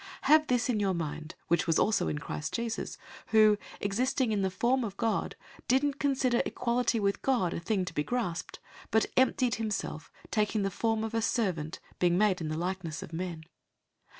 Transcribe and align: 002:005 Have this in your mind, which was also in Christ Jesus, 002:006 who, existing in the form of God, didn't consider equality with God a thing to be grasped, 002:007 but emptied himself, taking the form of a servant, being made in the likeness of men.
002:005 0.01 0.07
Have 0.29 0.47
this 0.47 0.67
in 0.67 0.79
your 0.79 0.95
mind, 0.95 1.35
which 1.47 1.67
was 1.67 1.77
also 1.77 2.07
in 2.07 2.17
Christ 2.17 2.55
Jesus, 2.55 2.95
002:006 2.97 3.01
who, 3.27 3.57
existing 3.81 4.31
in 4.31 4.41
the 4.41 4.49
form 4.49 4.83
of 4.83 4.97
God, 4.97 5.35
didn't 5.67 5.99
consider 5.99 6.41
equality 6.43 6.99
with 6.99 7.21
God 7.21 7.53
a 7.53 7.59
thing 7.59 7.85
to 7.85 7.93
be 7.93 8.03
grasped, 8.03 8.57
002:007 8.85 8.87
but 8.89 9.05
emptied 9.15 9.55
himself, 9.55 10.11
taking 10.31 10.63
the 10.63 10.71
form 10.71 11.03
of 11.03 11.13
a 11.13 11.21
servant, 11.21 11.79
being 11.99 12.17
made 12.17 12.41
in 12.41 12.47
the 12.49 12.57
likeness 12.57 13.03
of 13.03 13.13
men. 13.13 13.43